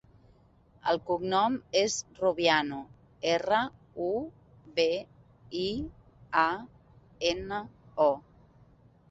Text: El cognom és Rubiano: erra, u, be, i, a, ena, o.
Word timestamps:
El 0.91 0.99
cognom 1.09 1.57
és 1.81 1.97
Rubiano: 2.21 2.79
erra, 3.33 3.59
u, 4.07 4.09
be, 4.81 4.87
i, 5.67 5.67
a, 6.47 6.49
ena, 7.35 7.63
o. 8.11 8.11